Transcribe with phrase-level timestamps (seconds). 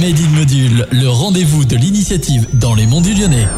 [0.00, 3.48] Made in Module, le rendez-vous de l'initiative dans les monts du Lyonnais.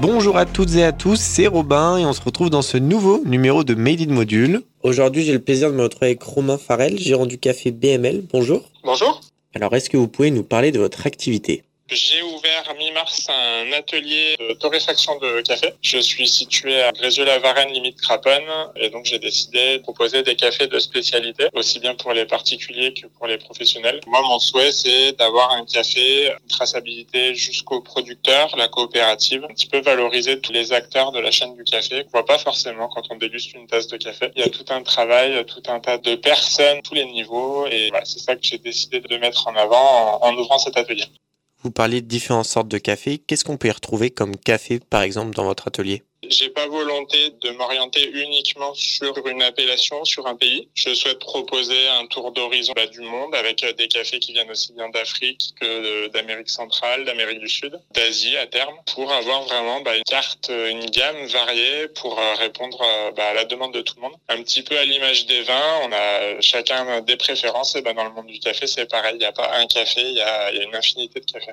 [0.00, 3.20] Bonjour à toutes et à tous, c'est Robin et on se retrouve dans ce nouveau
[3.26, 4.62] numéro de Made in Module.
[4.84, 8.22] Aujourd'hui, j'ai le plaisir de me retrouver avec Romain Farel, gérant du café BML.
[8.32, 8.70] Bonjour.
[8.84, 9.20] Bonjour.
[9.56, 11.64] Alors, est-ce que vous pouvez nous parler de votre activité?
[11.90, 15.74] J'ai ouvert mi-mars un atelier de torréfaction de café.
[15.82, 20.66] Je suis situé à Grézieux-la-Varenne, limite Craponne, et donc j'ai décidé de proposer des cafés
[20.66, 24.00] de spécialité, aussi bien pour les particuliers que pour les professionnels.
[24.06, 29.66] Moi, mon souhait, c'est d'avoir un café, une traçabilité jusqu'au producteur, la coopérative, un petit
[29.66, 32.04] peu valoriser tous les acteurs de la chaîne du café.
[32.06, 34.30] On voit pas forcément quand on déguste une tasse de café.
[34.36, 37.90] Il y a tout un travail, tout un tas de personnes, tous les niveaux, et
[37.90, 41.04] voilà, c'est ça que j'ai décidé de mettre en avant en ouvrant cet atelier.
[41.64, 43.16] Vous parliez de différentes sortes de café.
[43.16, 46.02] Qu'est-ce qu'on peut y retrouver comme café, par exemple, dans votre atelier?
[46.30, 50.68] J'ai pas volonté de m'orienter uniquement sur une appellation, sur un pays.
[50.74, 54.72] Je souhaite proposer un tour d'horizon du monde avec euh, des cafés qui viennent aussi
[54.72, 59.96] bien d'Afrique que d'Amérique centrale, d'Amérique du Sud, d'Asie à terme, pour avoir vraiment bah,
[59.96, 62.78] une carte, euh, une gamme variée pour euh, répondre
[63.16, 64.14] bah, à la demande de tout le monde.
[64.28, 67.76] Un petit peu à l'image des vins, on a chacun des préférences.
[67.76, 69.14] Et bah, dans le monde du café, c'est pareil.
[69.14, 71.52] Il n'y a pas un café, il y a une infinité de cafés.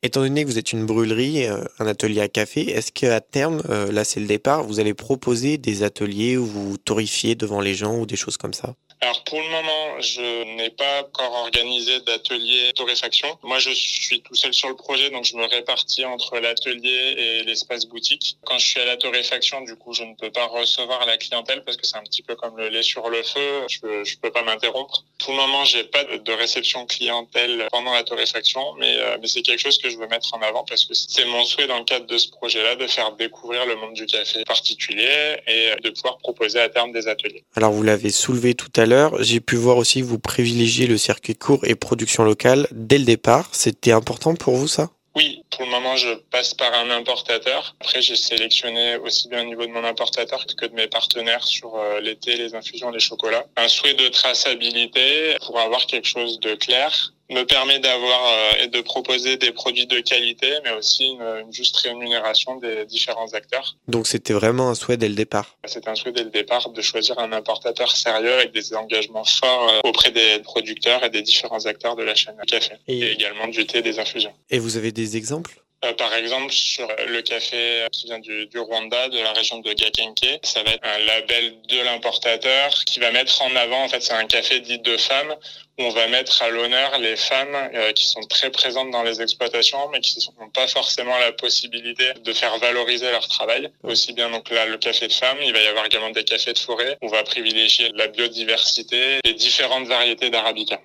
[0.00, 3.62] Étant donné que vous êtes une brûlerie, euh, un atelier à café, est-ce qu'à terme,
[3.68, 7.74] euh, là c'est le départ, vous allez proposer des ateliers où vous torrifiez devant les
[7.74, 8.76] gens ou des choses comme ça?
[9.00, 13.28] Alors pour le moment, je n'ai pas encore organisé d'atelier torréfaction.
[13.44, 17.44] Moi, je suis tout seul sur le projet, donc je me répartis entre l'atelier et
[17.44, 18.36] l'espace boutique.
[18.44, 21.62] Quand je suis à la torréfaction, du coup, je ne peux pas recevoir la clientèle
[21.64, 23.66] parce que c'est un petit peu comme le lait sur le feu.
[23.68, 25.04] Je je peux pas m'interrompre.
[25.18, 29.42] Pour le moment, j'ai pas de réception clientèle pendant la torréfaction, mais, euh, mais c'est
[29.42, 31.84] quelque chose que je veux mettre en avant parce que c'est mon souhait dans le
[31.84, 36.18] cadre de ce projet-là de faire découvrir le monde du café particulier et de pouvoir
[36.18, 37.44] proposer à terme des ateliers.
[37.54, 40.98] Alors vous l'avez soulevé tout à l'heure, j'ai pu voir aussi que vous privilégiez le
[40.98, 43.48] circuit court et production locale dès le départ.
[43.52, 44.90] C'était important pour vous ça?
[45.18, 47.74] Oui, pour le moment, je passe par un importateur.
[47.80, 51.74] Après, j'ai sélectionné aussi bien au niveau de mon importateur que de mes partenaires sur
[51.74, 53.44] euh, les thés, les infusions, les chocolats.
[53.56, 58.68] Un souhait de traçabilité pour avoir quelque chose de clair me permet d'avoir euh, et
[58.68, 63.76] de proposer des produits de qualité, mais aussi une, juste rémunération des différents acteurs.
[63.86, 65.56] Donc c'était vraiment un souhait dès le départ.
[65.64, 69.68] C'était un souhait dès le départ de choisir un importateur sérieux avec des engagements forts
[69.68, 73.48] euh, auprès des producteurs et des différents acteurs de la chaîne café et, et également
[73.48, 74.32] du thé et des infusions.
[74.50, 75.62] Et vous avez des exemples?
[75.84, 79.72] Euh, par exemple, sur le café qui vient du, du, Rwanda, de la région de
[79.72, 84.02] Gakenke, ça va être un label de l'importateur qui va mettre en avant, en fait,
[84.02, 85.36] c'est un café dit de femmes,
[85.78, 89.22] où on va mettre à l'honneur les femmes euh, qui sont très présentes dans les
[89.22, 93.70] exploitations, mais qui n'ont pas forcément la possibilité de faire valoriser leur travail.
[93.84, 96.52] Aussi bien, donc là, le café de femmes, il va y avoir également des cafés
[96.52, 96.98] de forêt.
[97.02, 100.80] On va privilégier la biodiversité et différentes variétés d'arabica.